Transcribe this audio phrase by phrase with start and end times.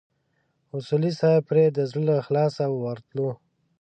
[0.77, 3.29] اصولي صیب پرې د زړه له اخلاصه ورتلو.